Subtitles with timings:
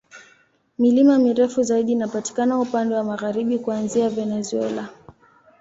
[0.79, 4.89] Milima mirefu zaidi inapatikana upande wa magharibi, kuanzia Venezuela.